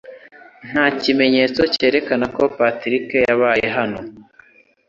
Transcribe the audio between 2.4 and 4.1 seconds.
Patrick yabaye hano.